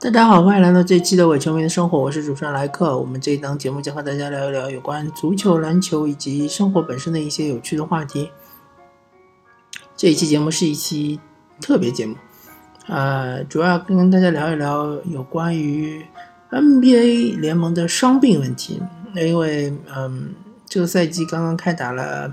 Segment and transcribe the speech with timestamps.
[0.00, 2.96] 大家好，欢迎来到这一期的伪球迷的生活，我是主持人莱克。
[2.96, 8.30] 我们这一档节目将和大家聊一聊有关足球、篮球以及生活本身的一些有趣的话题。
[9.96, 11.18] 这一期节目是一期
[11.60, 12.14] 特别节目，
[12.86, 16.06] 呃，主要跟大家聊一聊有关于
[16.52, 18.80] NBA 联盟的伤病问题。
[19.16, 20.32] 因为，嗯，
[20.64, 22.32] 这个赛季刚刚开打了，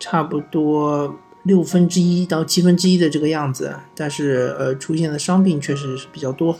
[0.00, 1.14] 差不多。
[1.44, 6.58] 六分之一到七分之一的这个样子，但是呃，出现的伤病确实是比较多。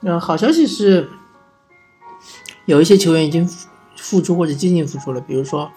[0.00, 1.08] 呃，好消息是，
[2.64, 3.48] 有一些球员已经
[3.96, 5.70] 复出或者接近复出了，比如说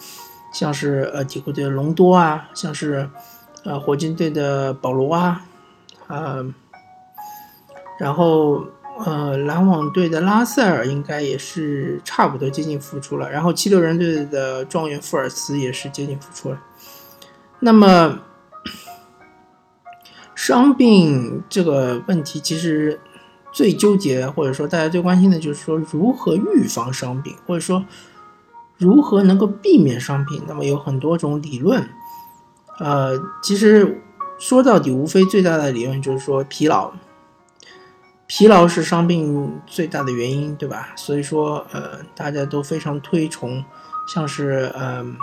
[0.54, 3.10] 像是呃，鹈鹕队的隆多啊，像是
[3.64, 5.46] 呃，火箭队的保罗啊，
[6.08, 6.38] 啊，
[8.00, 8.64] 然后
[9.06, 16.62] 呃，篮网队的拉塞尔应该也是差不多接近复出了，然后七六人队的状元富尔茨也是接近复出了。
[17.64, 18.20] 那么，
[20.34, 23.00] 伤病这个问题其实
[23.54, 27.86] 最纠结，或者说大家最关心的就是说如何预防伤病，或者说
[28.78, 30.42] 如何能够避免伤病。
[30.48, 31.88] 那么有很多种理论，
[32.80, 34.02] 呃，其实
[34.40, 36.92] 说到底，无非最大的理论就是说疲劳，
[38.26, 40.94] 疲劳是伤病最大的原因，对吧？
[40.96, 43.64] 所以说，呃，大家都非常推崇，
[44.08, 45.16] 像是嗯。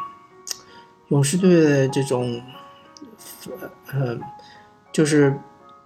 [1.09, 2.42] 勇士队的这种，
[3.92, 4.19] 呃，
[4.92, 5.34] 就是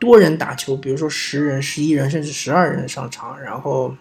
[0.00, 3.94] 多人打球，比如说十人、十一人，甚至十二人上场，然后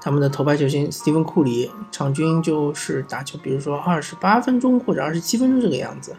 [0.00, 6.16] 他们的头牌球星斯蒂芬·库里场均就是打球，比如说二十八分钟或者二十七分钟这个样子，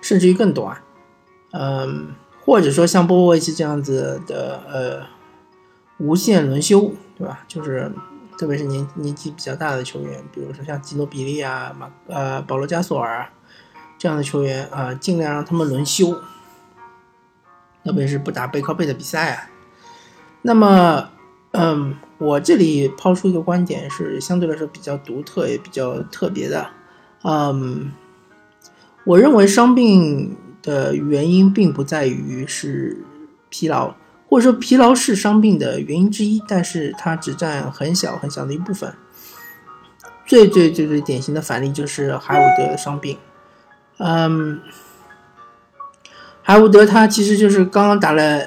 [0.00, 0.80] 甚至于更短，
[1.50, 5.06] 嗯，或者说像波波维奇这样子的，呃，
[5.98, 7.44] 无限轮休，对吧？
[7.48, 7.90] 就是。
[8.42, 13.24] 特别是年年纪比较大的球员，比如说像基诺比利啊、马呃保罗加索尔
[13.96, 16.20] 这样的球员啊，尽量让他们轮休，
[17.84, 19.48] 特别是不打背靠背的比赛啊。
[20.42, 21.08] 那么，
[21.52, 26.68] 嗯，我这里抛出一个观点是相对来说比较独特也比较特别的，
[27.22, 27.92] 嗯，
[29.04, 33.04] 我认为伤病的原因并不在于是
[33.50, 33.94] 疲劳。
[34.32, 38.94] 或者说疲劳是伤病的原因之一，但是它只占很小很小的一部分。
[40.24, 43.18] 最最最最典型的反例就是海伍德的伤病。
[43.98, 44.58] 嗯，
[46.40, 48.46] 海伍德他其实就是刚刚打了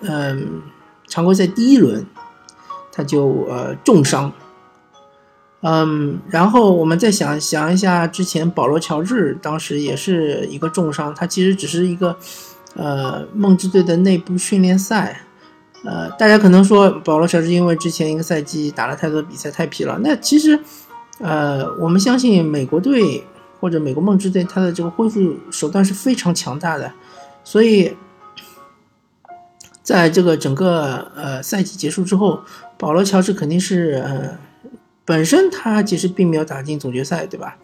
[0.00, 0.62] 嗯
[1.06, 2.06] 常规赛第一轮，
[2.90, 4.32] 他就呃重伤。
[5.60, 12.16] 嗯，然后我们再想想一下，之前保罗乔治当时也是一个重伤，他其实只是一个。
[12.74, 15.20] 呃，梦之队的内部训练赛，
[15.84, 20.58] 呃，大家可能说保罗乔治因为之前一个赛季打了太多比赛太疲劳，那其实，
[21.18, 23.22] 呃，我们相信美国队
[23.60, 26.92] 或者美国梦之队他的这个恢复手段是非常强大的，
[27.44, 27.94] 所以，
[29.82, 32.40] 在这个整个呃赛季结束之后，
[32.78, 34.38] 保罗乔治肯定是呃
[35.04, 37.56] 本身他其实并没有打进总决赛，对吧？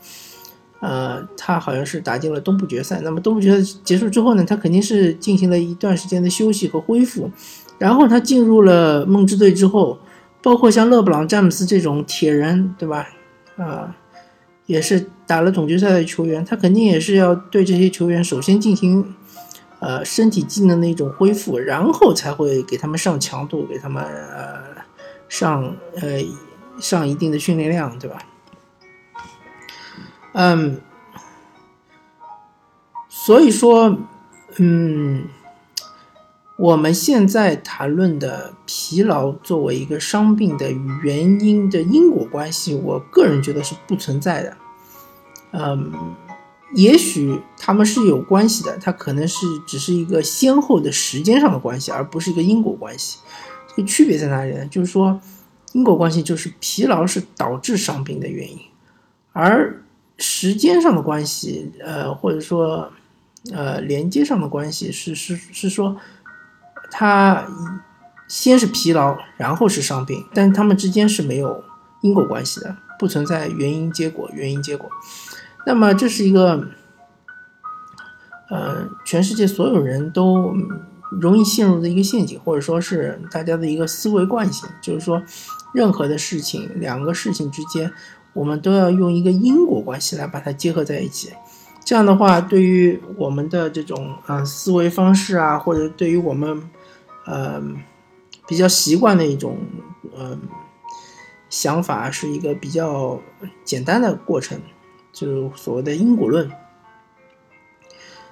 [0.81, 3.01] 呃，他好像是打进了东部决赛。
[3.03, 7.31] 那么东部决赛结束之后呢，他肯定是进行了一段时间的休息和恢复。
[7.79, 9.99] 然后他进入了梦之队之后，
[10.43, 13.09] 包括像勒布朗、詹姆斯这种铁人，对吧？
[13.57, 13.97] 啊，
[14.67, 19.15] 也是打了总决赛的球员，他肯定也是要对这些球员首先进行
[19.81, 24.61] 呃身体机能的一种恢复，然后才会给他们上强度，给他们呃
[25.29, 26.21] 上呃
[26.81, 28.19] 上一定的训练量，对吧？
[30.33, 30.81] 嗯，
[33.09, 33.99] 所以说，
[34.59, 35.27] 嗯，
[36.57, 40.71] 我们现在谈论的疲劳作为一个伤病的
[41.03, 44.57] 原因的因果关系，我个人觉得是不存在的。
[45.53, 45.93] 嗯，
[46.75, 53.19] 也许他们是有关系的，它可能是只是一个先后的时间上的关系，而不是一个因果关系。
[53.69, 54.67] 这个区别在哪里呢？
[54.67, 55.19] 就是说，
[55.73, 58.59] 因果关系就是疲劳是导致伤病的原因，
[59.33, 59.83] 而
[60.19, 62.91] 时间上的关系，呃，或者说，
[63.53, 65.97] 呃，连接上的关系是是是说，
[66.91, 67.47] 他
[68.27, 71.63] 先是疲劳，然后是伤病，但他们之间是没有
[72.03, 74.91] 因果关系的，不存在原因结果原因结果。
[75.65, 76.69] 那么这是一个，
[78.51, 80.53] 呃，全世界所有人都
[81.11, 85.23] 容易陷入的一个陷阱，或者说是大家的一个思维惯性，就是说，
[85.73, 87.93] 任何的事情，两个事情之间。
[88.39, 91.33] 我们都要用一个因果关系来把它结合在一起，
[91.85, 96.71] 这样的话，对于我们的这种啊思维方式啊，或者对于我们
[97.27, 97.61] 呃
[98.47, 99.59] 比较习惯的一种
[100.17, 100.41] 嗯
[101.51, 103.21] 想法，是一个比较
[103.65, 104.61] 简单的过程，
[105.13, 106.49] 就是所谓的因果论。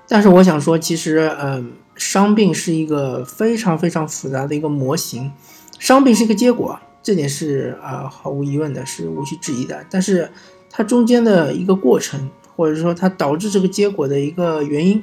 [0.06, 5.32] 但是我想说，其实嗯，伤病是一个非常非常复杂的一个模型，
[5.80, 9.86] 伤病是一个结果，这点是啊毫无疑问的，是无需质疑的。
[9.88, 10.28] 但是
[10.68, 15.00] 它中间的一个过程，或者说它导致这个结果的一个原因，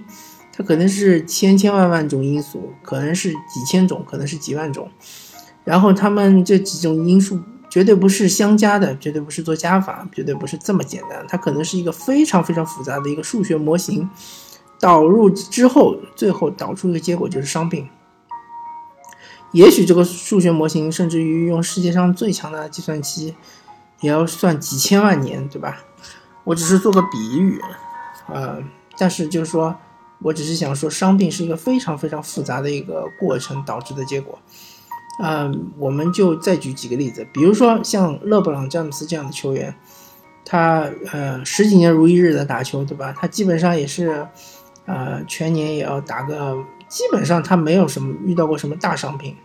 [0.51, 4.91] 它可能是千千万万种因素，可能是几千种，可能是几万种。
[5.63, 7.39] 然后他们这几种因素
[7.69, 14.09] 绝对不是相加的，绝对不是做加法，绝对不是这么简单，它可能是一个非常非常复杂的一个数学模型。
[14.77, 17.87] 导入之后，最后导出一个结果就是伤病。
[19.53, 23.33] 也许这个数学模型甚至于用世界上最强的计算机，
[24.01, 25.77] 也要算几千万年，对吧？
[26.43, 27.61] 我只是做个比喻，
[28.27, 28.61] 呃，
[28.97, 29.73] 但是就是说
[30.19, 34.37] 我只是想说，伤病是一个非常非常复杂的一个过程导致的结果。
[35.23, 39.73] 嗯，我们就再举几个例子，比如说像勒布朗詹姆斯这样的球员，
[40.43, 43.15] 他呃十几年如一日的打球，对吧？
[43.17, 44.27] 他基本上也是。
[44.85, 46.57] 呃，全年也要打个，
[46.93, 49.35] 基本上他没有什么遇到过什么大伤病，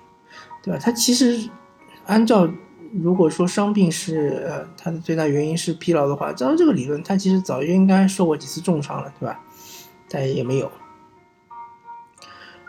[0.62, 0.78] 对吧？
[0.78, 1.48] 他其实
[2.04, 2.46] 按照
[2.92, 9.40] 如果说伤病是呃他的最大原因是疲劳的话，照这个理论，他其实早就应该受过几次重伤了，对吧？
[10.10, 10.70] 但也没有。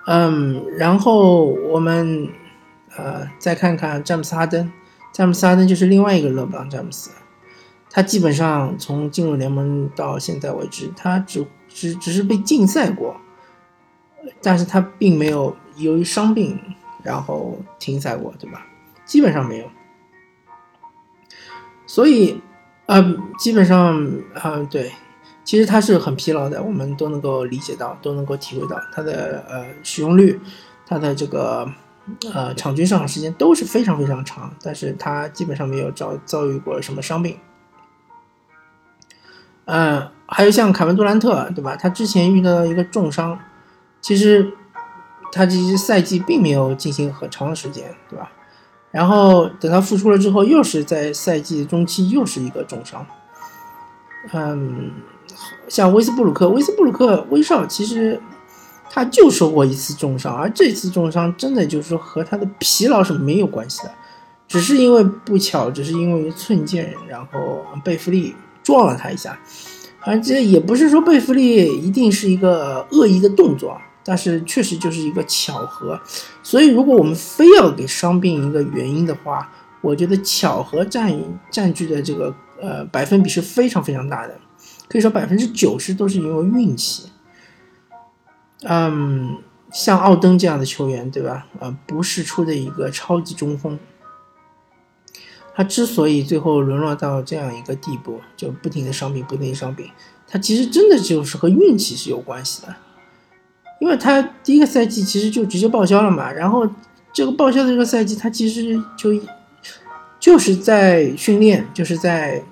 [0.08, 2.30] 嗯，然后我们
[2.96, 4.72] 呃再看看詹姆斯哈登，
[5.12, 7.12] 詹姆斯哈登就是另外一个勒布朗詹姆斯，
[7.92, 11.46] 他基本上从进入联盟到现在为止，他只。
[11.72, 13.16] 只只是被禁赛过，
[14.42, 16.60] 但是他并没有由于伤病
[17.04, 18.66] 然后停赛过，对吧？
[19.06, 19.66] 基本上没有。
[21.86, 22.40] 所以，
[22.86, 24.00] 呃，基本上，
[24.44, 24.92] 嗯，对，
[25.44, 30.40] 其实他是很疲劳的，我们都能够理解到，都能够体会到他的呃使用率，
[30.86, 31.68] 他的这个
[32.32, 37.38] 呃场均上场时间都是非常非常长，但是他基本上没有遭遭遇过什么伤病。
[39.66, 41.76] 嗯，还有像凯文杜兰特，对吧？
[41.76, 43.40] 他之前遇到一个重伤，
[44.02, 44.52] 其实
[45.32, 48.32] 他这些赛季并没有进行很长的时间，对吧？
[48.92, 53.06] 然后等他复出了之后，又是在赛季中期又是一个重伤。
[54.34, 54.92] 嗯，
[55.68, 58.20] 像威斯布鲁克，威斯布鲁克威少其实
[58.90, 63.92] 他就受过一次重伤，而这次重伤真的就是说和他的疲劳是没有关系的，
[64.48, 68.36] 只是因为不巧，只是因为寸剑，然后贝弗利。
[68.62, 69.40] 撞了他一下，
[70.02, 76.02] 而这也不是说贝弗利一定是一个恶意的动作，但是确实就是一个巧合。
[76.42, 79.48] 所以，如果我们非要给伤病一个原因的话，
[79.82, 81.16] 我觉得巧合占
[81.52, 84.36] 占据的这个呃百分比是非常非常大的，
[84.88, 87.12] 可以说百分之九十都是因为运气。
[88.64, 89.38] 嗯，
[89.72, 91.46] 像奥登这样的球员，对吧？
[91.60, 93.78] 呃，不是出的一个超级中锋。
[95.54, 99.88] 他之所以最后沦落到这样一个地步，就不停的伤病，不停的伤病，
[100.28, 102.76] 他其实真的就是和运气是有关系的，
[103.80, 106.68] 因为他第一个赛季其实就直接报销了嘛，然后
[107.12, 109.12] 这个报销的这个赛季，他其实就
[110.20, 112.44] 就是在训练，就是在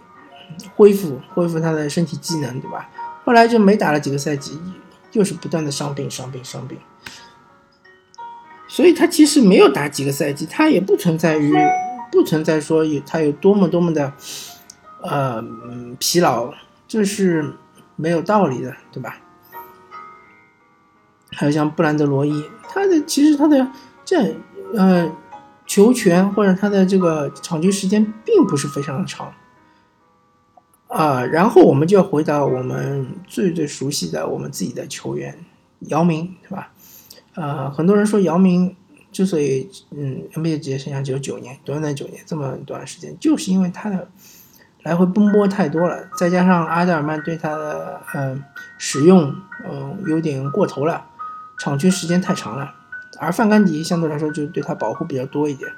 [0.76, 2.90] 恢复恢复他的身体机能，对吧？
[3.24, 4.58] 后来就没打了几个赛季，
[5.12, 6.78] 又是不断的伤病，伤病，伤病，
[8.68, 11.54] 所以他其实没有打几个赛季，他也不存在于。
[12.10, 14.14] 不存在说有他有多么多么的，
[15.04, 15.44] 呃，
[16.00, 16.54] 疲劳，
[16.88, 17.54] 这是
[17.98, 19.18] 没有道理的，对吧？
[21.38, 23.68] 还有像布兰德罗伊，他的其实他的
[24.04, 24.36] 这
[24.74, 25.08] 呃
[25.68, 29.32] 球权或者他的这个场均时间并不是非常的长，
[30.88, 35.38] 啊，然后我们就要回到我们最最熟悉的我们自己的球员
[35.82, 36.72] 姚明，对吧？
[37.36, 38.76] 呃，很多人说姚明。
[39.10, 44.08] 之所以，嗯，NBA 职业生涯只有九年，短短九年，这么短时间，就是因为他的
[44.84, 48.44] 来回奔波太多了，再加上阿德尔曼对他的，嗯，
[48.78, 49.34] 使用，
[49.68, 51.04] 嗯，有点过头了，
[51.58, 52.74] 场均时间太长了，
[53.20, 55.72] 而范甘迪相对来说就对他保护比较多一点，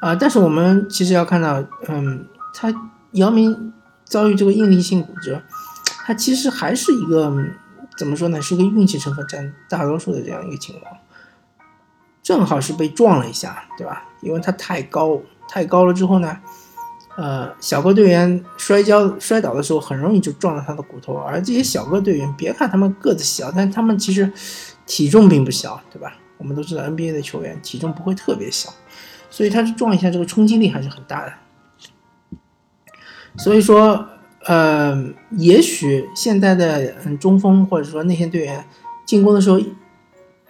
[0.00, 2.72] 啊，但是我们其实要看到，嗯，他
[3.12, 3.72] 姚明
[4.04, 5.42] 遭遇这个应力性骨折，
[6.04, 7.32] 他其实还是一个
[7.96, 10.96] 怎么说呢，是个运气成分占大多数的这样一个情况。
[12.22, 14.04] 正好是被撞了一下，对吧？
[14.20, 16.38] 因为他太高，太高了之后呢，
[17.16, 21.14] 呃，小个队员摔跤摔倒的时候，很容易就撞到他的骨头。
[21.14, 24.32] 而这些小个队员，别看他们个子小，但他们其实
[24.86, 26.14] 体重并不小，对吧？
[26.38, 28.72] 我们都知道 NBA 的球员体重不会特别小，
[29.30, 31.32] 所以他撞一下，这个冲击力还是很大的。
[33.36, 34.06] 所以说，
[34.46, 38.64] 呃，也许现在的嗯中锋或者说内线队员
[39.06, 39.60] 进攻的时候。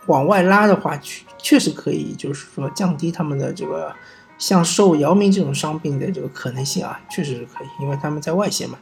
[0.09, 3.95] 往外拉的话，确确实可以，就是说降低他们的这个
[4.43, 8.77] 像受姚明这种伤病的这个可能性啊，确实是可以，因为他们在外线嘛，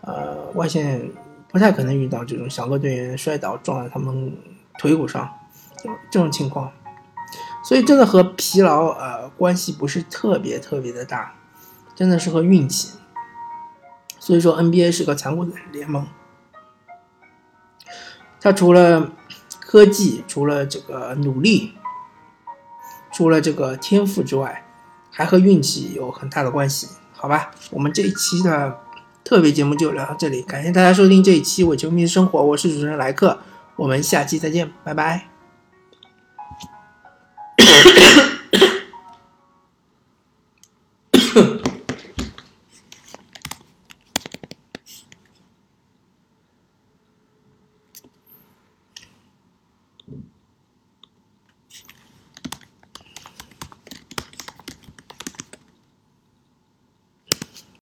[0.00, 1.08] 呃，外线
[1.48, 4.36] 不太可能遇到这种小个队员摔倒撞在他们
[4.76, 5.32] 腿骨上
[6.10, 6.72] 这种情况，
[7.62, 11.32] 所以真的和疲劳呃关系不是特别特别的大，
[11.94, 12.98] 真的是和运气。
[14.18, 16.04] 所以说 NBA 是个残酷的联盟，
[18.40, 19.12] 它除了
[19.60, 21.74] 科技，除了这个努力，
[23.12, 24.64] 除了这个天赋之外，
[25.16, 26.86] 还和运气有很大的关系。
[27.14, 28.78] 好吧，我们这一期的
[29.24, 33.38] 特别节目就聊到这里，感谢大家收听这一期《我球迷生活》，我是主持人莱克，
[33.76, 35.35] 我们下期再见，拜拜。